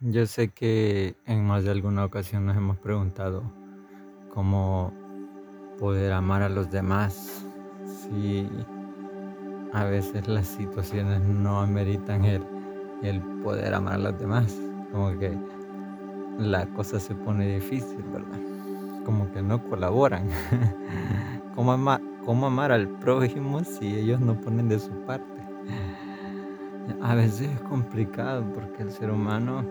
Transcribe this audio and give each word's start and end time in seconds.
Yo 0.00 0.26
sé 0.26 0.48
que 0.48 1.16
en 1.26 1.44
más 1.46 1.64
de 1.64 1.70
alguna 1.70 2.04
ocasión 2.04 2.46
nos 2.46 2.56
hemos 2.56 2.78
preguntado 2.78 3.42
cómo 4.32 4.92
poder 5.78 6.12
amar 6.12 6.42
a 6.42 6.48
los 6.48 6.70
demás 6.70 7.46
si 7.86 8.48
a 9.72 9.84
veces 9.84 10.26
las 10.28 10.46
situaciones 10.46 11.20
no 11.22 11.60
ameritan 11.60 12.24
el, 12.24 12.42
el 13.02 13.20
poder 13.42 13.74
amar 13.74 13.94
a 13.94 13.98
los 13.98 14.18
demás. 14.18 14.56
Como 14.92 15.18
que 15.18 15.36
la 16.38 16.66
cosa 16.74 17.00
se 17.00 17.14
pone 17.14 17.54
difícil, 17.54 18.02
¿verdad? 18.12 18.38
Como 19.04 19.30
que 19.32 19.42
no 19.42 19.62
colaboran. 19.68 20.28
¿Cómo, 21.54 21.72
ama- 21.72 22.00
cómo 22.24 22.46
amar 22.46 22.72
al 22.72 22.88
prójimo 22.88 23.64
si 23.64 23.96
ellos 23.96 24.20
no 24.20 24.40
ponen 24.40 24.68
de 24.68 24.78
su 24.78 24.90
parte? 25.06 25.42
A 27.00 27.14
veces 27.14 27.50
es 27.50 27.60
complicado 27.62 28.44
porque 28.54 28.82
el 28.82 28.90
ser 28.90 29.10
humano 29.10 29.64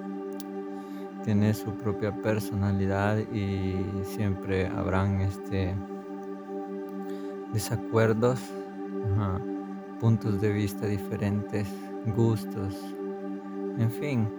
tiene 1.27 1.53
su 1.53 1.73
propia 1.73 2.13
personalidad 2.21 3.17
y 3.17 3.75
siempre 4.05 4.65
habrán 4.65 5.19
este, 5.19 5.75
desacuerdos, 7.51 8.39
puntos 9.99 10.39
de 10.39 10.53
vista 10.53 10.85
diferentes, 10.85 11.67
gustos, 12.15 12.77
en 13.77 13.91
fin, 13.91 14.29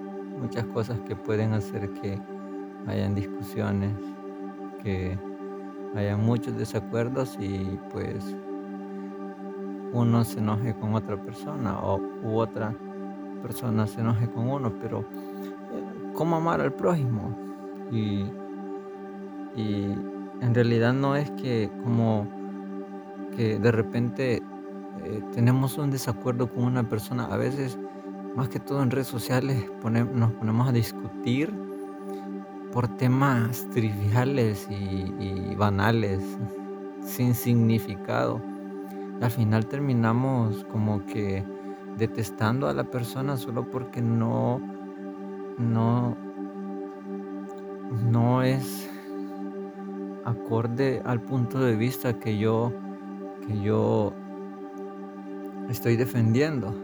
muchas 0.41 0.65
cosas 0.65 0.99
que 1.01 1.15
pueden 1.15 1.53
hacer 1.53 1.91
que 2.01 2.19
hayan 2.87 3.15
discusiones, 3.15 3.93
que 4.83 5.19
hayan 5.95 6.25
muchos 6.25 6.57
desacuerdos 6.57 7.37
y 7.39 7.79
pues 7.93 8.35
uno 9.93 10.25
se 10.25 10.39
enoje 10.39 10.75
con 10.81 10.95
otra 10.95 11.23
persona 11.23 11.79
o 11.81 12.01
u 12.23 12.39
otra 12.39 12.75
persona 13.43 13.87
se 13.87 14.01
enoje 14.01 14.27
con 14.31 14.49
uno, 14.49 14.73
pero 14.81 15.05
¿cómo 16.19 16.35
amar 16.35 16.61
al 16.61 16.73
prójimo? 16.73 17.33
Y, 17.93 18.25
y 19.55 19.85
en 20.41 20.53
realidad 20.53 20.93
no 20.93 21.15
es 21.15 21.31
que 21.33 21.71
como 21.85 22.27
que 23.37 23.57
de 23.61 23.71
repente 23.71 24.43
eh, 25.05 25.23
tenemos 25.33 25.79
un 25.79 25.93
desacuerdo 25.93 26.53
con 26.53 26.65
una 26.65 26.89
persona, 26.89 27.27
a 27.27 27.37
veces 27.37 27.79
más 28.35 28.49
que 28.49 28.59
todo 28.59 28.83
en 28.83 28.91
redes 28.91 29.07
sociales 29.07 29.65
pone- 29.81 30.05
nos 30.05 30.33
ponemos 30.33 30.69
a 30.69 30.73
discutir 30.73 31.55
por 32.73 32.89
temas 32.97 33.65
triviales 33.71 34.67
y, 34.69 35.15
y 35.21 35.55
banales, 35.55 36.21
sin 37.01 37.33
significado. 37.35 38.43
Al 39.21 39.31
final 39.31 39.67
terminamos 39.67 40.65
como 40.65 41.05
que 41.07 41.45
detestando 41.97 42.67
a 42.69 42.75
la 42.75 42.85
persona 42.85 43.37
solo 43.37 43.71
porque 43.71 44.03
no, 44.03 44.61
no, 45.59 46.17
no 48.11 48.43
es 48.43 48.89
acorde 50.25 51.03
al 51.05 51.21
punto 51.21 51.59
de 51.61 51.75
vista 51.75 52.19
que 52.19 52.39
yo, 52.39 52.73
que 53.47 53.61
yo 53.61 54.13
estoy 55.69 55.97
defendiendo. 55.97 56.75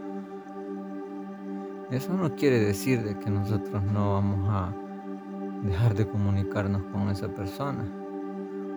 Eso 1.91 2.13
no 2.13 2.35
quiere 2.35 2.59
decir 2.59 3.03
de 3.03 3.17
que 3.19 3.29
nosotros 3.29 3.83
no 3.83 4.13
vamos 4.13 4.49
a 4.49 4.73
dejar 5.63 5.95
de 5.95 6.07
comunicarnos 6.07 6.83
con 6.91 7.09
esa 7.09 7.27
persona 7.27 7.85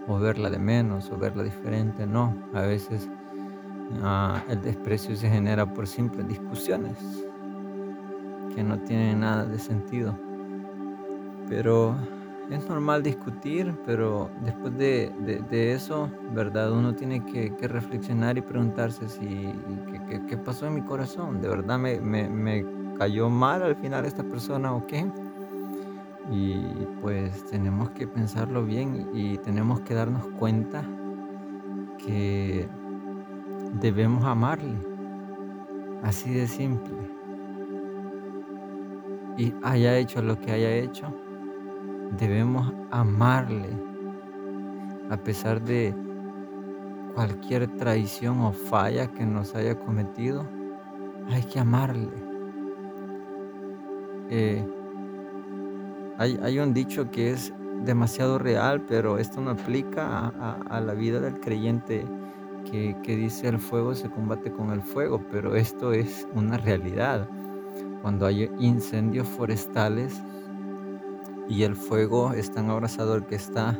o 0.06 0.18
verla 0.18 0.50
de 0.50 0.58
menos 0.58 1.10
o 1.10 1.18
verla 1.18 1.42
diferente, 1.42 2.06
no. 2.06 2.34
A 2.52 2.62
veces 2.62 3.08
ah, 4.02 4.42
el 4.48 4.60
desprecio 4.60 5.16
se 5.16 5.28
genera 5.28 5.72
por 5.72 5.86
simples 5.86 6.28
discusiones 6.28 7.27
que 8.58 8.64
no 8.64 8.76
tienen 8.80 9.20
nada 9.20 9.44
de 9.44 9.56
sentido. 9.56 10.18
Pero 11.48 11.94
es 12.50 12.68
normal 12.68 13.04
discutir, 13.04 13.72
pero 13.86 14.32
después 14.42 14.76
de, 14.76 15.12
de- 15.48 15.72
eso, 15.74 16.10
¿verdad? 16.34 16.72
Uno 16.72 16.92
tiene 16.92 17.24
que, 17.24 17.52
reflexionar 17.68 18.36
y 18.36 18.40
preguntarse 18.40 19.08
si 19.08 19.54
qué 20.28 20.36
pasó 20.36 20.66
en 20.66 20.74
mi 20.74 20.82
corazón. 20.82 21.40
¿De 21.40 21.48
verdad 21.48 21.78
me, 21.78 22.00
me- 22.00 22.28
me 22.28 22.66
cayó 22.98 23.30
mal 23.30 23.62
al 23.62 23.76
final 23.76 24.04
esta 24.04 24.24
persona 24.24 24.74
o 24.74 24.84
qué? 24.88 25.06
Y 26.32 26.56
pues 27.00 27.44
tenemos 27.44 27.90
que 27.90 28.08
pensarlo 28.08 28.64
bien 28.64 29.08
y 29.14 29.38
tenemos 29.38 29.82
que 29.82 29.94
darnos 29.94 30.26
cuenta 30.36 30.82
que 32.04 32.68
debemos 33.80 34.24
amarle. 34.24 34.74
Así 36.02 36.32
de 36.34 36.48
simple. 36.48 37.17
Y 39.38 39.54
haya 39.62 39.96
hecho 39.96 40.20
lo 40.20 40.38
que 40.40 40.50
haya 40.50 40.74
hecho, 40.74 41.14
debemos 42.18 42.72
amarle 42.90 43.68
a 45.10 45.16
pesar 45.16 45.62
de 45.62 45.94
cualquier 47.14 47.68
traición 47.76 48.40
o 48.40 48.52
falla 48.52 49.06
que 49.06 49.24
nos 49.24 49.54
haya 49.54 49.78
cometido. 49.78 50.44
Hay 51.30 51.44
que 51.44 51.60
amarle. 51.60 52.10
Eh, 54.28 54.66
hay, 56.18 56.58
un 56.58 56.74
dicho 56.74 57.08
que 57.12 57.30
es 57.30 57.54
demasiado 57.84 58.40
real, 58.40 58.84
pero 58.88 59.18
esto 59.18 59.40
no 59.40 59.52
aplica 59.52 60.32
a, 60.68 60.80
la 60.80 60.94
vida 60.94 61.20
del 61.20 61.38
creyente 61.38 62.04
que 62.72 63.16
dice 63.16 63.46
el 63.48 63.60
fuego 63.60 63.94
se 63.94 64.10
combate 64.10 64.50
con 64.50 64.72
el 64.72 64.82
fuego, 64.82 65.22
pero 65.30 65.54
esto 65.54 65.92
es 65.92 66.26
una 66.34 66.56
realidad. 66.56 67.28
Cuando 68.02 68.26
hay 68.26 68.50
incendios 68.58 69.26
forestales 69.26 70.20
y 71.48 71.62
el 71.62 71.74
fuego 71.74 72.32
es 72.32 72.50
tan 72.50 72.70
abrasador 72.70 73.26
que 73.26 73.34
está 73.34 73.78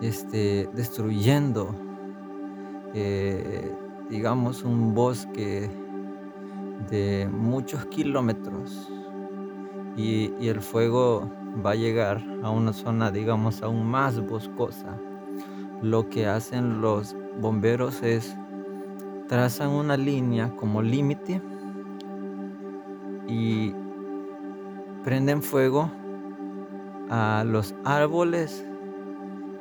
este, 0.00 0.68
destruyendo, 0.74 1.74
eh, 2.94 3.74
digamos, 4.08 4.64
un 4.64 4.94
bosque 4.94 5.70
de 6.88 7.28
muchos 7.32 7.84
kilómetros 7.86 8.90
y, 9.96 10.32
y 10.40 10.48
el 10.48 10.60
fuego 10.60 11.30
va 11.64 11.72
a 11.72 11.74
llegar 11.74 12.22
a 12.42 12.50
una 12.50 12.72
zona, 12.72 13.10
digamos, 13.10 13.62
aún 13.62 13.86
más 13.86 14.20
boscosa. 14.20 14.98
Lo 15.82 16.08
que 16.08 16.26
hacen 16.26 16.80
los 16.80 17.16
bomberos 17.40 18.02
es 18.02 18.36
trazan 19.28 19.70
una 19.70 19.96
línea 19.96 20.54
como 20.56 20.82
límite 20.82 21.40
y 23.30 23.72
prenden 25.04 25.40
fuego 25.40 25.88
a 27.08 27.44
los 27.46 27.74
árboles 27.84 28.66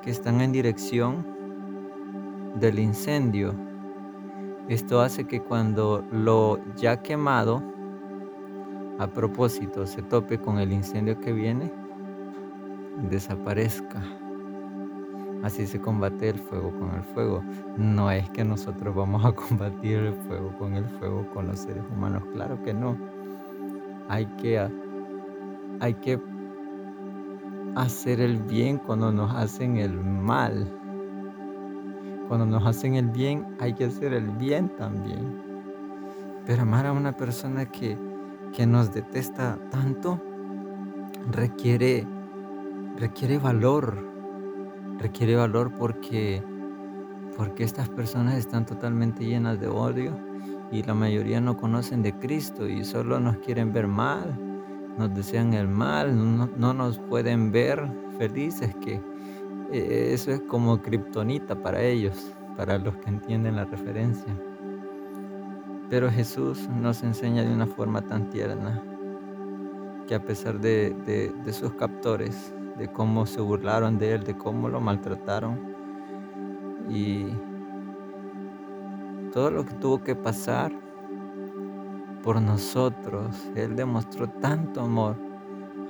que 0.02 0.10
están 0.10 0.42
en 0.42 0.52
dirección 0.52 1.26
del 2.56 2.80
incendio. 2.80 3.54
Esto 4.68 5.02
hace 5.02 5.26
que 5.26 5.42
cuando 5.42 6.04
lo 6.12 6.60
ya 6.76 7.02
quemado, 7.02 7.64
a 8.98 9.08
propósito, 9.08 9.86
se 9.86 10.02
tope 10.02 10.40
con 10.40 10.60
el 10.60 10.74
incendio 10.74 11.20
que 11.20 11.32
viene, 11.32 11.72
desaparezca. 13.10 14.02
Así 15.44 15.66
se 15.68 15.80
combate 15.80 16.30
el 16.30 16.40
fuego 16.40 16.72
con 16.78 16.94
el 16.96 17.04
fuego. 17.04 17.42
No 17.78 18.12
es 18.12 18.30
que 18.32 18.44
nosotros 18.44 18.94
vamos 18.94 19.24
a 19.24 19.32
combatir 19.48 20.00
el 20.00 20.14
fuego 20.28 20.58
con 20.58 20.74
el 20.74 20.86
fuego 21.00 21.26
con 21.34 21.48
los 21.48 21.60
seres 21.60 21.84
humanos, 21.92 22.24
claro 22.34 22.62
que 22.64 22.74
no. 22.74 22.98
Hay 24.10 24.26
que, 24.26 24.68
hay 25.80 25.94
que 25.94 26.20
hacer 27.76 28.20
el 28.20 28.38
bien 28.38 28.80
cuando 28.80 29.12
nos 29.12 29.34
hacen 29.36 29.78
el 29.78 29.94
mal. 29.94 30.68
Cuando 32.28 32.48
nos 32.48 32.66
hacen 32.66 32.96
el 32.96 33.08
bien, 33.08 33.46
hay 33.60 33.74
que 33.74 33.86
hacer 33.86 34.14
el 34.14 34.32
bien 34.32 34.70
también. 34.78 35.42
Pero 36.46 36.64
amar 36.64 36.88
a 36.88 36.92
una 36.92 37.12
persona 37.12 37.68
que, 37.68 37.98
que 38.52 38.66
nos 38.66 38.92
detesta 38.92 39.60
tanto 39.70 40.20
requiere, 41.32 42.08
requiere 42.98 43.38
valor. 43.38 43.96
Requiere 44.98 45.36
valor 45.36 45.72
porque, 45.78 46.44
porque 47.38 47.64
estas 47.64 47.90
personas 47.90 48.36
están 48.36 48.66
totalmente 48.66 49.24
llenas 49.24 49.60
de 49.60 49.68
odio 49.68 50.29
y 50.72 50.84
la 50.84 50.94
mayoría 50.94 51.42
no 51.42 51.58
conocen 51.58 52.02
de 52.04 52.14
Cristo 52.14 52.68
y 52.68 52.84
solo 52.86 53.20
nos 53.20 53.38
quieren 53.38 53.74
ver 53.74 53.88
mal, 53.88 54.38
nos 54.98 55.14
desean 55.14 55.54
el 55.54 55.68
mal, 55.68 56.16
no, 56.38 56.50
no 56.58 56.74
nos 56.74 57.00
pueden 57.00 57.52
ver 57.52 57.90
felices, 58.18 58.76
que 58.78 59.02
eh, 59.72 60.12
eso 60.14 60.32
es 60.32 60.42
como 60.42 60.82
kriptonita 60.82 61.56
para 61.62 61.82
ellos, 61.82 62.32
para 62.58 62.78
los 62.78 62.96
que 62.98 63.10
entienden 63.10 63.56
la 63.56 63.66
referencia. 63.66 64.36
Pero 65.90 66.10
Jesús 66.12 66.68
nos 66.70 67.02
enseña 67.02 67.44
de 67.44 67.54
una 67.54 67.66
forma 67.66 68.02
tan 68.02 68.30
tierna 68.30 68.84
que 70.08 70.16
a 70.16 70.24
pesar 70.24 70.60
de, 70.60 70.96
de- 71.06 71.34
de 71.44 71.54
sus 71.54 71.74
captores, 71.74 72.54
de 72.78 72.88
cómo 72.88 73.26
se 73.26 73.42
burlaron 73.42 73.98
de 73.98 74.14
él, 74.14 74.24
de 74.24 74.38
cómo 74.38 74.70
lo 74.70 74.80
maltrataron 74.80 75.60
y 76.90 77.28
todo 79.32 79.52
lo 79.52 79.66
que 79.66 79.74
tuvo 79.76 80.04
que 80.04 80.16
pasar 80.16 80.72
por 82.24 82.42
nosotros, 82.42 83.50
Él 83.56 83.76
demostró 83.76 84.28
tanto 84.28 84.82
amor 84.82 85.16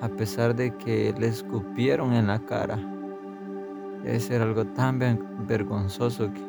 a 0.01 0.07
pesar 0.09 0.55
de 0.55 0.75
que 0.77 1.13
le 1.17 1.27
escupieron 1.27 2.13
en 2.13 2.27
la 2.27 2.39
cara. 2.39 2.77
Debe 4.03 4.19
ser 4.19 4.41
algo 4.41 4.65
tan 4.65 4.99
vergonzoso 5.47 6.31
que 6.31 6.41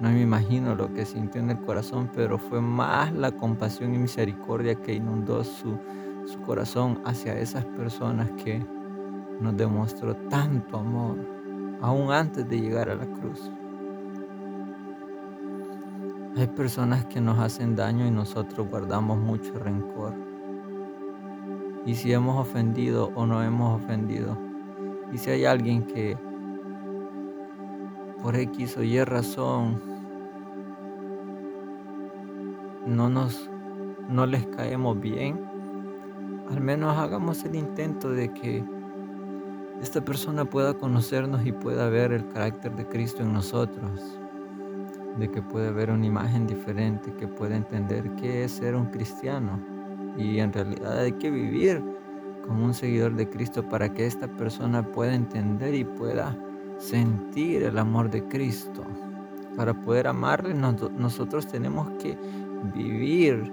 no 0.00 0.10
me 0.10 0.22
imagino 0.22 0.74
lo 0.74 0.92
que 0.92 1.04
sintió 1.04 1.40
en 1.40 1.50
el 1.50 1.60
corazón, 1.60 2.10
pero 2.14 2.38
fue 2.38 2.60
más 2.60 3.12
la 3.12 3.30
compasión 3.32 3.94
y 3.94 3.98
misericordia 3.98 4.74
que 4.74 4.94
inundó 4.94 5.42
su 5.44 5.78
corazón 6.44 7.00
hacia 7.04 7.38
esas 7.38 7.64
personas 7.64 8.30
que 8.42 8.64
nos 9.40 9.56
demostró 9.56 10.14
tanto 10.28 10.78
amor, 10.78 11.16
aún 11.80 12.10
antes 12.10 12.48
de 12.48 12.60
llegar 12.60 12.88
a 12.90 12.94
la 12.94 13.06
cruz. 13.06 13.50
Hay 16.36 16.48
personas 16.48 17.06
que 17.06 17.18
nos 17.18 17.38
hacen 17.38 17.74
daño 17.74 18.06
y 18.06 18.10
nosotros 18.10 18.68
guardamos 18.68 19.18
mucho 19.18 19.58
rencor. 19.58 20.12
Y 21.86 21.94
si 21.94 22.12
hemos 22.12 22.38
ofendido 22.38 23.10
o 23.14 23.24
no 23.24 23.42
hemos 23.42 23.82
ofendido. 23.82 24.36
Y 25.10 25.16
si 25.16 25.30
hay 25.30 25.46
alguien 25.46 25.86
que 25.86 26.18
por 28.22 28.36
X 28.36 28.76
o 28.76 28.82
Y 28.82 29.02
razón 29.02 29.80
no 32.84 33.08
nos 33.08 33.48
no 34.10 34.26
les 34.26 34.46
caemos 34.48 35.00
bien, 35.00 35.40
al 36.50 36.60
menos 36.60 36.98
hagamos 36.98 37.44
el 37.44 37.54
intento 37.54 38.10
de 38.10 38.32
que 38.34 38.62
esta 39.80 40.04
persona 40.04 40.44
pueda 40.44 40.74
conocernos 40.74 41.46
y 41.46 41.52
pueda 41.52 41.88
ver 41.88 42.12
el 42.12 42.28
carácter 42.28 42.76
de 42.76 42.86
Cristo 42.86 43.22
en 43.22 43.32
nosotros, 43.32 44.18
de 45.18 45.30
que 45.30 45.42
pueda 45.42 45.70
ver 45.70 45.90
una 45.90 46.06
imagen 46.06 46.46
diferente, 46.46 47.12
que 47.14 47.26
pueda 47.26 47.56
entender 47.56 48.14
qué 48.16 48.44
es 48.44 48.52
ser 48.52 48.74
un 48.74 48.86
cristiano 48.86 49.76
y 50.16 50.38
en 50.38 50.52
realidad 50.52 50.98
hay 50.98 51.12
que 51.12 51.30
vivir 51.30 51.82
como 52.46 52.64
un 52.64 52.74
seguidor 52.74 53.14
de 53.14 53.28
Cristo 53.28 53.68
para 53.68 53.92
que 53.92 54.06
esta 54.06 54.28
persona 54.28 54.82
pueda 54.82 55.14
entender 55.14 55.74
y 55.74 55.84
pueda 55.84 56.36
sentir 56.78 57.64
el 57.64 57.78
amor 57.78 58.10
de 58.10 58.22
Cristo. 58.28 58.84
Para 59.56 59.74
poder 59.74 60.06
amarle 60.06 60.54
nosotros 60.54 61.46
tenemos 61.46 61.88
que 62.02 62.16
vivir 62.74 63.52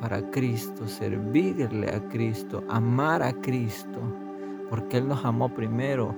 para 0.00 0.20
Cristo, 0.30 0.86
servirle 0.86 1.90
a 1.90 2.00
Cristo, 2.08 2.62
amar 2.68 3.22
a 3.22 3.32
Cristo, 3.32 4.00
porque 4.70 4.98
Él 4.98 5.08
nos 5.08 5.24
amó 5.24 5.52
primero. 5.52 6.14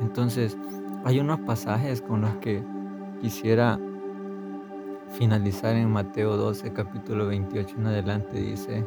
Entonces, 0.00 0.56
hay 1.04 1.18
unos 1.18 1.40
pasajes 1.40 2.02
con 2.02 2.20
los 2.20 2.34
que 2.36 2.62
quisiera 3.20 3.78
finalizar 5.18 5.74
en 5.76 5.90
Mateo 5.90 6.36
12, 6.36 6.72
capítulo 6.72 7.26
28 7.26 7.76
en 7.78 7.86
adelante. 7.86 8.40
Dice, 8.40 8.84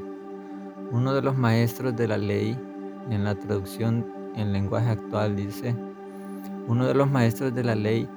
uno 0.91 1.13
de 1.13 1.21
los 1.21 1.37
maestros 1.37 1.95
de 1.95 2.07
la 2.07 2.17
ley, 2.17 2.57
en 3.09 3.23
la 3.23 3.35
traducción 3.35 4.05
en 4.35 4.53
lenguaje 4.53 4.89
actual 4.89 5.35
dice, 5.35 5.75
uno 6.67 6.85
de 6.87 6.93
los 6.93 7.09
maestros 7.11 7.53
de 7.53 7.63
la 7.63 7.75
ley 7.75 8.07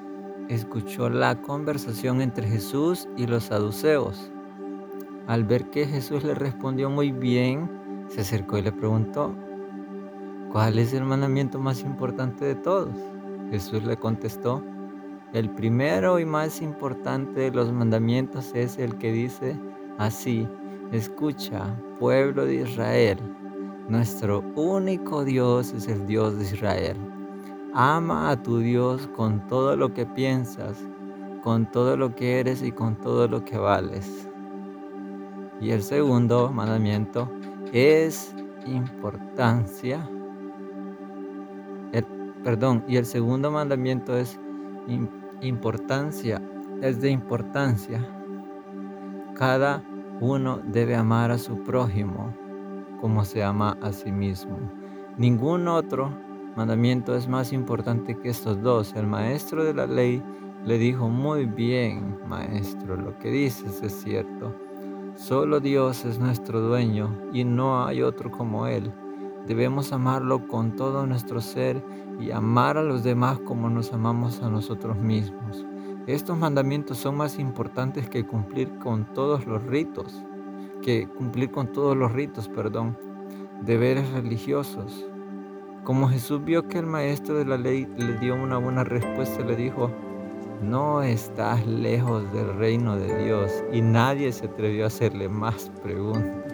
escuchó 0.48 1.10
la 1.10 1.40
conversación 1.42 2.20
entre 2.20 2.46
Jesús 2.48 3.08
y 3.16 3.26
los 3.26 3.44
saduceos. 3.44 4.30
Al 5.26 5.44
ver 5.44 5.70
que 5.70 5.86
Jesús 5.86 6.22
le 6.24 6.34
respondió 6.34 6.88
muy 6.88 7.10
bien, 7.10 7.68
se 8.08 8.20
acercó 8.20 8.56
y 8.58 8.62
le 8.62 8.72
preguntó, 8.72 9.34
¿cuál 10.52 10.78
es 10.78 10.92
el 10.94 11.04
mandamiento 11.04 11.58
más 11.58 11.82
importante 11.82 12.44
de 12.44 12.54
todos? 12.54 12.94
Jesús 13.50 13.82
le 13.84 13.96
contestó, 13.96 14.62
el 15.32 15.50
primero 15.50 16.18
y 16.18 16.24
más 16.24 16.62
importante 16.62 17.40
de 17.40 17.50
los 17.50 17.72
mandamientos 17.72 18.52
es 18.54 18.78
el 18.78 18.96
que 18.98 19.12
dice 19.12 19.58
así, 19.98 20.48
escucha, 20.92 21.74
pueblo 21.98 22.44
de 22.44 22.62
Israel, 22.62 23.18
nuestro 23.88 24.40
único 24.54 25.24
Dios 25.24 25.72
es 25.72 25.88
el 25.88 26.06
Dios 26.06 26.38
de 26.38 26.44
Israel. 26.44 26.96
Ama 27.74 28.30
a 28.30 28.42
tu 28.42 28.58
Dios 28.58 29.08
con 29.16 29.46
todo 29.48 29.76
lo 29.76 29.92
que 29.92 30.06
piensas, 30.06 30.78
con 31.42 31.70
todo 31.70 31.96
lo 31.96 32.14
que 32.14 32.40
eres 32.40 32.62
y 32.62 32.72
con 32.72 32.96
todo 32.96 33.28
lo 33.28 33.44
que 33.44 33.58
vales. 33.58 34.28
Y 35.60 35.70
el 35.70 35.82
segundo 35.82 36.50
mandamiento 36.52 37.30
es 37.72 38.34
importancia. 38.66 40.08
perdón, 42.42 42.84
y 42.86 42.96
el 42.96 43.04
segundo 43.04 43.50
mandamiento 43.50 44.16
es 44.16 44.38
importancia, 45.40 46.42
es 46.82 47.00
de 47.00 47.10
importancia. 47.10 48.06
Cada 49.34 49.82
uno 50.20 50.60
debe 50.64 50.94
amar 50.94 51.30
a 51.30 51.38
su 51.38 51.62
prójimo 51.62 52.34
como 53.00 53.24
se 53.24 53.42
ama 53.42 53.76
a 53.82 53.92
sí 53.92 54.10
mismo. 54.10 54.58
Ningún 55.16 55.68
otro 55.68 56.10
mandamiento 56.56 57.14
es 57.14 57.28
más 57.28 57.52
importante 57.52 58.16
que 58.18 58.30
estos 58.30 58.60
dos. 58.62 58.94
El 58.94 59.06
maestro 59.06 59.64
de 59.64 59.74
la 59.74 59.86
ley 59.86 60.22
le 60.64 60.78
dijo, 60.78 61.08
muy 61.08 61.46
bien, 61.46 62.18
maestro, 62.26 62.96
lo 62.96 63.16
que 63.18 63.30
dices 63.30 63.82
es 63.82 63.92
cierto. 63.92 64.54
Solo 65.14 65.60
Dios 65.60 66.04
es 66.04 66.18
nuestro 66.18 66.60
dueño 66.60 67.10
y 67.32 67.44
no 67.44 67.86
hay 67.86 68.02
otro 68.02 68.30
como 68.30 68.66
Él. 68.66 68.92
Debemos 69.46 69.92
amarlo 69.92 70.48
con 70.48 70.74
todo 70.74 71.06
nuestro 71.06 71.40
ser 71.40 71.82
y 72.18 72.30
amar 72.30 72.76
a 72.76 72.82
los 72.82 73.04
demás 73.04 73.38
como 73.40 73.70
nos 73.70 73.92
amamos 73.92 74.42
a 74.42 74.50
nosotros 74.50 74.96
mismos. 74.96 75.64
Estos 76.06 76.36
mandamientos 76.36 76.98
son 76.98 77.16
más 77.16 77.38
importantes 77.38 78.08
que 78.08 78.26
cumplir 78.26 78.78
con 78.78 79.12
todos 79.12 79.46
los 79.46 79.62
ritos, 79.64 80.24
que 80.82 81.08
cumplir 81.08 81.50
con 81.50 81.72
todos 81.72 81.96
los 81.96 82.12
ritos, 82.12 82.48
perdón, 82.48 82.96
deberes 83.62 84.08
religiosos. 84.10 85.04
Como 85.84 86.08
Jesús 86.08 86.44
vio 86.44 86.66
que 86.68 86.78
el 86.78 86.86
maestro 86.86 87.36
de 87.36 87.44
la 87.44 87.56
ley 87.56 87.86
le 87.96 88.18
dio 88.18 88.34
una 88.34 88.58
buena 88.58 88.84
respuesta, 88.84 89.44
le 89.44 89.56
dijo, 89.56 89.90
no 90.62 91.02
estás 91.02 91.66
lejos 91.66 92.32
del 92.32 92.56
reino 92.56 92.96
de 92.96 93.24
Dios 93.24 93.52
y 93.72 93.82
nadie 93.82 94.32
se 94.32 94.46
atrevió 94.46 94.84
a 94.84 94.88
hacerle 94.88 95.28
más 95.28 95.70
preguntas. 95.82 96.45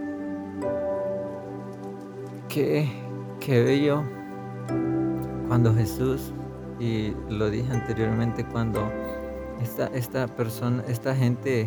Qué, 2.53 2.87
qué 3.41 3.63
bello 3.63 4.03
cuando 5.49 5.75
Jesús, 5.75 6.35
y 6.79 7.15
lo 7.31 7.49
dije 7.49 7.73
anteriormente, 7.73 8.45
cuando 8.45 8.93
esta, 9.63 9.87
esta 9.95 10.27
persona, 10.27 10.85
esta 10.87 11.17
gente 11.17 11.67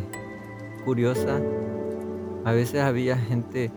curiosa, 0.85 1.41
a 2.43 2.51
veces 2.51 2.81
había 2.81 3.17
gente 3.17 3.71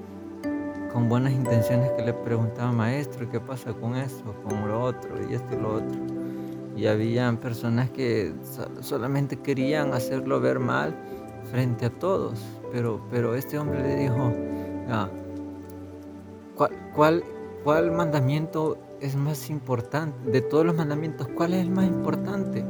con 0.93 1.09
buenas 1.09 1.33
intenciones 1.33 1.91
que 1.93 2.05
le 2.05 2.13
preguntaban, 2.13 2.77
maestro, 2.77 3.27
¿qué 3.31 3.41
pasa 3.41 3.73
con 3.73 3.97
esto, 3.97 4.35
con 4.47 4.69
lo 4.69 4.79
otro, 4.79 5.09
y 5.31 5.33
esto 5.33 5.55
y 5.55 5.63
lo 5.63 5.77
otro? 5.77 5.99
Y 6.77 6.89
habían 6.89 7.39
personas 7.39 7.89
que 7.89 8.35
solamente 8.83 9.37
querían 9.37 9.95
hacerlo 9.95 10.41
ver 10.41 10.59
mal 10.59 10.95
frente 11.51 11.87
a 11.87 11.91
todos, 11.91 12.39
pero, 12.71 13.01
pero 13.11 13.35
este 13.35 13.59
hombre 13.59 13.83
le 13.83 13.97
dijo, 13.97 14.31
ah, 14.91 15.09
¿cuál, 16.59 16.71
cuál, 16.95 17.25
¿cuál 17.65 17.91
mandamiento 17.93 18.77
es 19.01 19.17
más 19.17 19.49
importante? 19.49 20.31
De 20.31 20.43
todos 20.43 20.67
los 20.67 20.75
mandamientos, 20.75 21.27
¿cuál 21.29 21.55
es 21.55 21.63
el 21.63 21.71
más 21.71 21.87
importante? 21.87 22.63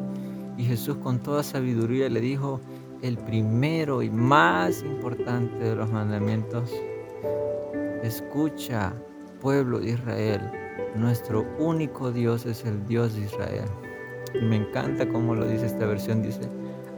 Y 0.56 0.64
Jesús 0.64 0.98
con 0.98 1.18
toda 1.18 1.42
sabiduría 1.42 2.08
le 2.08 2.20
dijo, 2.20 2.60
el 3.02 3.18
primero 3.18 4.02
y 4.02 4.10
más 4.10 4.82
importante 4.82 5.56
de 5.56 5.74
los 5.74 5.90
mandamientos 5.90 6.72
Escucha, 8.02 8.94
pueblo 9.40 9.80
de 9.80 9.90
Israel, 9.90 10.40
nuestro 10.94 11.44
único 11.58 12.12
Dios 12.12 12.46
es 12.46 12.64
el 12.64 12.86
Dios 12.86 13.14
de 13.16 13.22
Israel. 13.22 13.68
me 14.40 14.56
encanta 14.56 15.08
cómo 15.08 15.34
lo 15.34 15.44
dice 15.46 15.66
esta 15.66 15.84
versión, 15.84 16.22
dice, 16.22 16.48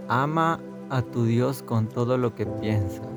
ama 0.09 0.61
a 0.90 1.00
tu 1.00 1.25
Dios 1.25 1.62
con 1.62 1.88
todo 1.88 2.18
lo 2.18 2.35
que 2.35 2.44
piensas. 2.44 3.09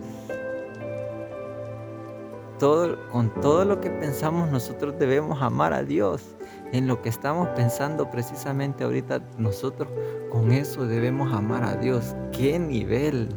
Con 2.63 3.29
todo 3.41 3.65
lo 3.65 3.81
que 3.81 3.89
pensamos 3.89 4.49
nosotros 4.49 4.97
debemos 4.97 5.41
amar 5.41 5.73
a 5.73 5.83
Dios. 5.83 6.23
En 6.71 6.87
lo 6.87 7.01
que 7.01 7.09
estamos 7.09 7.49
pensando 7.49 8.09
precisamente 8.09 8.85
ahorita 8.85 9.21
nosotros 9.37 9.89
con 10.31 10.49
eso 10.53 10.85
debemos 10.85 11.33
amar 11.33 11.65
a 11.65 11.75
Dios. 11.75 12.15
¿Qué 12.31 12.57
nivel 12.57 13.27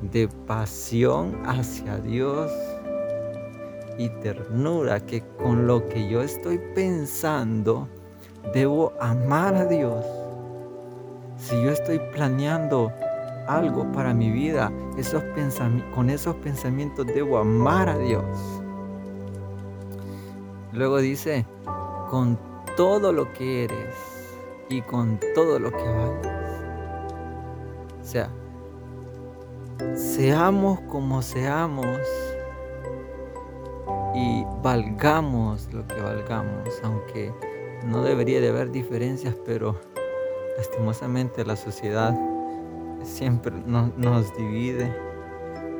de 0.00 0.26
pasión 0.46 1.38
hacia 1.44 1.98
Dios? 1.98 2.50
y 3.98 4.08
ternura 4.22 5.00
que 5.00 5.22
con 5.36 5.66
lo 5.66 5.86
que 5.90 6.08
yo 6.08 6.22
estoy 6.22 6.58
pensando 6.74 7.86
debo 8.54 8.94
amar 8.98 9.54
a 9.54 9.66
Dios. 9.66 10.02
Si 11.36 11.62
yo 11.62 11.70
estoy 11.70 12.00
planeando 12.14 12.90
algo 13.56 13.90
para 13.92 14.14
mi 14.14 14.30
vida, 14.30 14.72
esos 14.96 15.22
con 15.94 16.10
esos 16.10 16.36
pensamientos 16.36 17.06
debo 17.06 17.38
amar 17.38 17.88
a 17.88 17.98
Dios. 17.98 18.24
Luego 20.72 20.98
dice, 20.98 21.44
con 22.10 22.38
todo 22.76 23.12
lo 23.12 23.32
que 23.32 23.64
eres 23.64 23.96
y 24.68 24.82
con 24.82 25.18
todo 25.34 25.58
lo 25.58 25.70
que 25.70 25.82
vales. 25.82 26.26
O 28.00 28.04
sea, 28.04 28.30
seamos 29.94 30.80
como 30.82 31.22
seamos, 31.22 31.98
y 34.14 34.44
valgamos 34.62 35.72
lo 35.72 35.86
que 35.86 36.00
valgamos, 36.00 36.80
aunque 36.82 37.32
no 37.86 38.02
debería 38.02 38.40
de 38.40 38.48
haber 38.48 38.70
diferencias, 38.70 39.34
pero 39.46 39.76
lastimosamente 40.56 41.44
la 41.44 41.56
sociedad 41.56 42.14
siempre 43.02 43.52
nos 43.66 44.36
divide, 44.36 44.94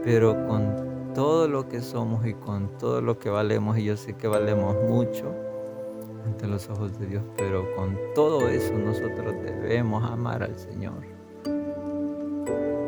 pero 0.05 0.47
con 0.47 1.13
todo 1.15 1.49
lo 1.49 1.69
que 1.69 1.81
somos 1.81 2.27
y 2.27 2.35
con 2.35 2.79
todo 2.79 3.01
lo 3.01 3.19
que 3.19 3.31
valemos, 3.31 3.79
y 3.79 3.85
yo 3.85 3.97
sé 3.97 4.15
que 4.15 4.29
valemos 4.29 4.77
mucho 4.89 5.35
ante 6.25 6.47
los 6.47 6.69
ojos 6.69 6.99
de 6.99 7.07
Dios, 7.07 7.25
pero 7.37 7.65
con 7.75 7.99
todo 8.15 8.49
eso 8.49 8.73
nosotros 8.75 9.35
debemos 9.43 10.05
amar 10.05 10.43
al 10.43 10.57
Señor. 10.59 11.11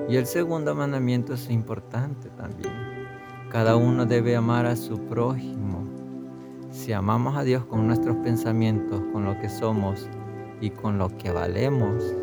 Y 0.09 0.17
el 0.17 0.27
segundo 0.27 0.75
mandamiento 0.75 1.35
es 1.35 1.49
importante 1.51 2.29
también. 2.31 2.73
Cada 3.51 3.77
uno 3.77 4.07
debe 4.07 4.37
amar 4.37 4.67
a 4.67 4.77
su 4.77 4.99
prójimo. 4.99 5.85
Si 6.71 6.93
amamos 6.93 7.37
a 7.37 7.45
Dios 7.45 7.65
con 7.65 7.87
nuestros 7.87 8.17
pensamientos, 8.19 9.03
con 9.13 9.25
lo 9.25 9.39
que 9.41 9.49
somos 9.49 10.09
y 10.61 10.71
con 10.71 10.99
lo 10.99 11.09
que 11.17 11.31
valemos, 11.31 12.15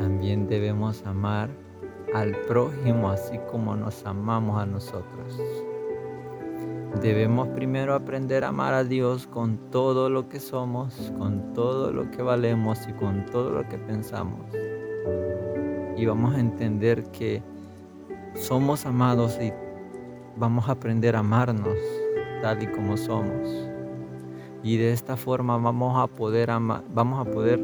también 0.00 0.48
debemos 0.48 1.04
amar 1.04 1.50
al 2.14 2.34
prójimo 2.48 3.10
así 3.10 3.38
como 3.50 3.76
nos 3.76 4.06
amamos 4.06 4.60
a 4.60 4.64
nosotros. 4.64 5.38
Debemos 7.02 7.48
primero 7.48 7.94
aprender 7.94 8.44
a 8.44 8.48
amar 8.48 8.72
a 8.72 8.82
Dios 8.82 9.26
con 9.26 9.58
todo 9.70 10.08
lo 10.08 10.26
que 10.28 10.40
somos, 10.40 11.12
con 11.18 11.52
todo 11.52 11.92
lo 11.92 12.10
que 12.10 12.22
valemos 12.22 12.78
y 12.88 12.94
con 12.94 13.26
todo 13.26 13.50
lo 13.50 13.68
que 13.68 13.76
pensamos. 13.76 14.40
Y 15.98 16.06
vamos 16.06 16.34
a 16.34 16.40
entender 16.40 17.04
que 17.12 17.42
somos 18.34 18.86
amados 18.86 19.38
y 19.38 19.52
vamos 20.36 20.66
a 20.68 20.72
aprender 20.72 21.14
a 21.14 21.18
amarnos 21.18 21.76
tal 22.40 22.62
y 22.62 22.66
como 22.68 22.96
somos. 22.96 23.68
Y 24.62 24.78
de 24.78 24.92
esta 24.92 25.18
forma 25.18 25.58
vamos 25.58 26.02
a 26.02 26.06
poder, 26.06 26.48
vamos 26.48 27.26
a 27.26 27.30
poder 27.30 27.60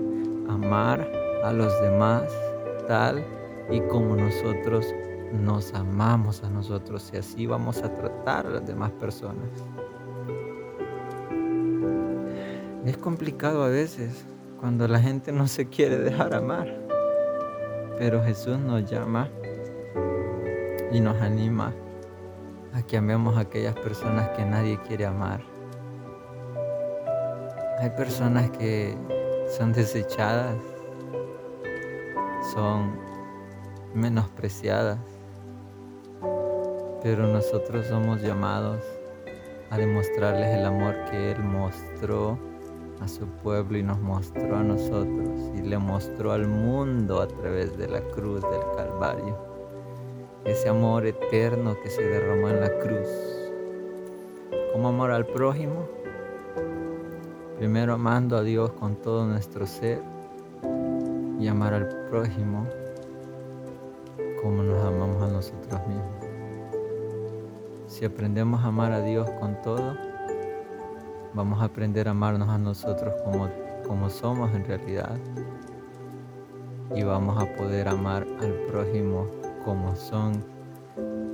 amar 0.49 1.16
a 1.43 1.53
los 1.53 1.81
demás 1.81 2.25
tal 2.87 3.25
y 3.71 3.81
como 3.81 4.17
nosotros 4.17 4.95
nos 5.33 5.75
amamos 5.75 6.43
a 6.43 6.51
nosotros 6.51 7.11
y 7.13 7.17
así 7.17 7.47
vamos 7.47 7.83
a 7.83 7.93
tratar 7.95 8.47
a 8.47 8.51
las 8.51 8.67
demás 8.67 8.93
personas. 8.93 9.49
Es 12.85 12.97
complicado 12.97 13.65
a 13.65 13.69
veces 13.69 14.25
cuando 14.61 14.87
la 14.87 15.01
gente 15.01 15.33
no 15.33 15.49
se 15.49 15.69
quiere 15.69 15.99
dejar 15.99 16.35
amar, 16.35 16.73
pero 17.99 18.23
Jesús 18.23 18.59
nos 18.59 18.89
llama 18.89 19.29
y 20.93 21.01
nos 21.01 21.21
anima 21.21 21.75
a 22.73 22.83
que 22.83 22.97
amemos 22.97 23.37
a 23.37 23.41
aquellas 23.41 23.75
personas 23.75 24.29
que 24.31 24.45
nadie 24.45 24.79
quiere 24.87 25.07
amar. 25.07 25.41
Hay 27.79 27.91
personas 27.91 28.51
que 28.51 28.97
son 29.59 29.73
desechadas, 29.73 30.57
son 32.53 32.93
menospreciadas, 33.95 34.99
pero 37.03 37.27
nosotros 37.27 37.87
somos 37.87 38.23
llamados 38.23 38.83
a 39.71 39.79
demostrarles 39.79 40.57
el 40.57 40.65
amor 40.65 40.95
que 41.11 41.33
Él 41.33 41.43
mostró 41.43 42.39
a 43.01 43.09
su 43.09 43.27
pueblo 43.27 43.79
y 43.79 43.83
nos 43.83 43.99
mostró 44.01 44.57
a 44.57 44.63
nosotros 44.63 45.51
y 45.57 45.63
le 45.63 45.79
mostró 45.79 46.33
al 46.33 46.47
mundo 46.47 47.21
a 47.21 47.29
través 47.29 47.77
de 47.77 47.89
la 47.89 48.01
cruz 48.01 48.43
del 48.43 48.63
Calvario. 48.77 49.37
Ese 50.45 50.69
amor 50.69 51.07
eterno 51.07 51.77
que 51.83 51.91
se 51.91 52.03
derramó 52.03 52.49
en 52.49 52.61
la 52.61 52.71
cruz. 52.79 53.09
Como 54.73 54.89
amor 54.89 55.11
al 55.11 55.27
prójimo, 55.27 55.89
primero 57.59 57.95
amando 57.95 58.37
a 58.37 58.43
Dios 58.43 58.71
con 58.73 58.97
todo 58.97 59.27
nuestro 59.27 59.67
ser 59.67 60.16
y 61.39 61.49
amar 61.49 61.75
al 61.75 61.89
prójimo 62.09 62.67
como 64.43 64.63
nos 64.63 64.85
amamos 64.85 65.23
a 65.23 65.29
nosotros 65.29 65.81
mismos. 65.87 66.27
Si 67.87 68.05
aprendemos 68.05 68.63
a 68.63 68.69
amar 68.69 68.93
a 68.93 69.01
Dios 69.01 69.29
con 69.41 69.61
todo, 69.63 69.97
vamos 71.35 71.61
a 71.61 71.65
aprender 71.65 72.09
a 72.09 72.13
amarnos 72.13 72.49
a 72.49 72.59
nosotros 72.59 73.15
como, 73.25 73.49
como 73.87 74.09
somos 74.11 74.55
en 74.55 74.65
realidad. 74.65 75.17
Y 76.95 77.03
vamos 77.03 77.43
a 77.43 77.47
poder 77.57 77.89
amar 77.89 78.27
al 78.41 78.53
prójimo 78.69 79.27
como 79.65 79.95
son 79.97 80.45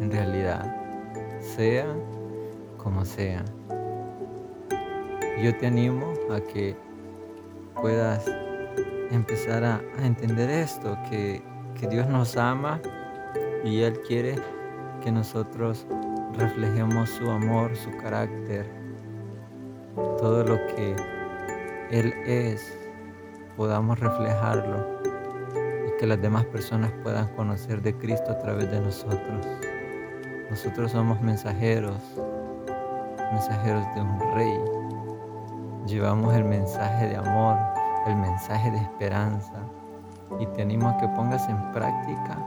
en 0.00 0.10
realidad, 0.10 0.74
sea 1.40 1.86
como 2.78 3.04
sea. 3.04 3.44
Yo 5.42 5.56
te 5.58 5.66
animo 5.66 6.12
a 6.30 6.40
que 6.40 6.76
puedas 7.80 8.24
empezar 9.12 9.64
a, 9.64 9.80
entender 10.02 10.50
esto, 10.50 10.98
que, 11.08 11.42
que 11.78 11.86
Dios 11.86 12.08
nos 12.08 12.36
ama 12.36 12.80
y 13.64 13.82
Él 13.82 13.98
quiere 14.06 14.36
que 15.02 15.12
nosotros 15.12 15.86
reflejemos 16.34 17.10
su 17.10 17.30
amor, 17.30 17.76
su 17.76 17.90
carácter, 17.98 18.66
todo 20.18 20.44
lo 20.44 20.56
que 20.74 20.96
Él 21.90 22.12
es, 22.26 22.76
podamos 23.56 23.98
reflejarlo 23.98 25.00
y 25.86 25.98
que 25.98 26.06
las 26.06 26.20
demás 26.20 26.44
personas 26.46 26.90
puedan 27.02 27.28
conocer 27.34 27.82
de 27.82 27.94
Cristo 27.96 28.30
a 28.30 28.38
través 28.38 28.70
de 28.70 28.80
nosotros. 28.80 29.46
Nosotros 30.50 30.92
somos 30.92 31.20
mensajeros, 31.20 31.96
mensajeros 33.32 33.84
de 33.94 34.00
un 34.00 34.34
rey. 34.34 34.58
Llevamos 35.86 36.34
el 36.34 36.44
mensaje 36.44 37.08
de 37.08 37.16
amor, 37.16 37.56
el 38.06 38.16
mensaje 38.16 38.70
de 38.70 38.78
esperanza 38.78 39.54
y 40.40 40.46
te 40.46 40.62
animo 40.62 40.88
a 40.88 40.98
que 40.98 41.08
pongas 41.08 41.48
en 41.48 41.72
práctica 41.72 42.38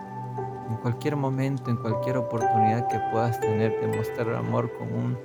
en 0.69 0.77
cualquier 0.77 1.15
momento, 1.15 1.69
en 1.69 1.77
cualquier 1.77 2.17
oportunidad 2.17 2.87
que 2.87 2.99
puedas 3.11 3.39
tener, 3.39 3.79
demostrar 3.79 4.33
amor 4.33 4.71
con 4.77 4.91
un, 4.93 5.17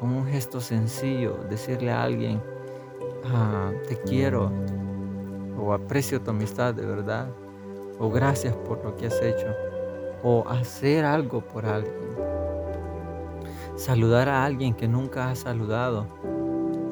con 0.00 0.10
un 0.10 0.26
gesto 0.26 0.60
sencillo, 0.60 1.36
decirle 1.48 1.90
a 1.90 2.02
alguien, 2.02 2.40
ah, 3.26 3.70
te 3.88 3.96
quiero, 4.00 4.50
o 5.58 5.72
aprecio 5.72 6.20
tu 6.20 6.30
amistad 6.30 6.74
de 6.74 6.86
verdad, 6.86 7.28
o 7.98 8.10
gracias 8.10 8.54
por 8.56 8.82
lo 8.84 8.96
que 8.96 9.06
has 9.06 9.20
hecho, 9.20 9.46
o 10.22 10.48
hacer 10.48 11.04
algo 11.04 11.42
por 11.42 11.66
alguien. 11.66 11.94
Saludar 13.76 14.28
a 14.28 14.44
alguien 14.44 14.72
que 14.72 14.88
nunca 14.88 15.30
has 15.30 15.40
saludado. 15.40 16.06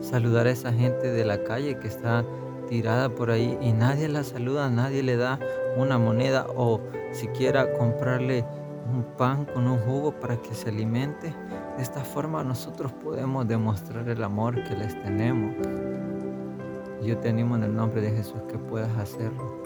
Saludar 0.00 0.48
a 0.48 0.50
esa 0.50 0.72
gente 0.72 1.12
de 1.12 1.24
la 1.24 1.44
calle 1.44 1.78
que 1.78 1.86
está 1.86 2.24
tirada 2.72 3.10
por 3.10 3.30
ahí 3.30 3.58
y 3.60 3.70
nadie 3.74 4.08
la 4.08 4.24
saluda, 4.24 4.70
nadie 4.70 5.02
le 5.02 5.18
da 5.18 5.38
una 5.76 5.98
moneda 5.98 6.46
o 6.56 6.80
siquiera 7.10 7.70
comprarle 7.74 8.46
un 8.90 9.02
pan 9.18 9.44
con 9.44 9.66
un 9.66 9.76
jugo 9.80 10.12
para 10.18 10.38
que 10.38 10.54
se 10.54 10.70
alimente. 10.70 11.34
De 11.76 11.82
esta 11.82 12.02
forma 12.02 12.42
nosotros 12.42 12.90
podemos 12.90 13.46
demostrar 13.46 14.08
el 14.08 14.24
amor 14.24 14.64
que 14.64 14.74
les 14.74 14.98
tenemos. 15.02 15.54
Yo 17.02 17.18
te 17.18 17.28
animo 17.28 17.56
en 17.56 17.64
el 17.64 17.76
nombre 17.76 18.00
de 18.00 18.10
Jesús 18.10 18.40
que 18.48 18.56
puedas 18.56 18.96
hacerlo. 18.96 19.62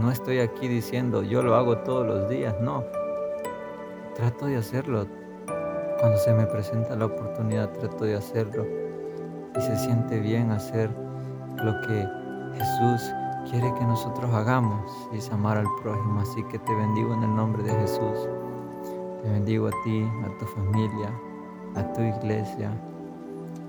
No 0.00 0.10
estoy 0.10 0.40
aquí 0.40 0.66
diciendo 0.66 1.22
yo 1.22 1.44
lo 1.44 1.54
hago 1.54 1.78
todos 1.78 2.04
los 2.04 2.28
días, 2.28 2.56
no. 2.60 2.82
Trato 4.16 4.46
de 4.46 4.56
hacerlo. 4.56 5.06
Cuando 6.00 6.18
se 6.18 6.34
me 6.34 6.46
presenta 6.46 6.96
la 6.96 7.04
oportunidad, 7.06 7.70
trato 7.70 8.04
de 8.04 8.16
hacerlo. 8.16 8.81
Se 9.66 9.76
siente 9.76 10.18
bien 10.18 10.50
hacer 10.50 10.90
lo 11.62 11.80
que 11.82 12.08
Jesús 12.54 13.14
quiere 13.48 13.72
que 13.74 13.84
nosotros 13.84 14.32
hagamos 14.34 14.90
y 15.12 15.18
es 15.18 15.30
amar 15.30 15.56
al 15.56 15.68
prójimo. 15.82 16.20
Así 16.20 16.42
que 16.50 16.58
te 16.58 16.74
bendigo 16.74 17.14
en 17.14 17.22
el 17.22 17.36
nombre 17.36 17.62
de 17.62 17.70
Jesús. 17.70 18.28
Te 19.22 19.30
bendigo 19.30 19.68
a 19.68 19.72
ti, 19.84 20.04
a 20.24 20.38
tu 20.38 20.46
familia, 20.46 21.10
a 21.76 21.92
tu 21.92 22.00
iglesia, 22.02 22.72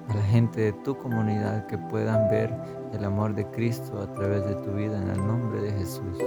a 0.09 0.15
la 0.15 0.23
gente 0.23 0.61
de 0.61 0.73
tu 0.73 0.97
comunidad 0.97 1.67
que 1.67 1.77
puedan 1.77 2.27
ver 2.27 2.51
el 2.91 3.05
amor 3.05 3.35
de 3.35 3.45
Cristo 3.51 4.01
a 4.01 4.11
través 4.13 4.43
de 4.45 4.55
tu 4.55 4.71
vida 4.71 4.99
en 4.99 5.09
el 5.09 5.27
nombre 5.27 5.61
de 5.61 5.71
Jesús. 5.73 6.17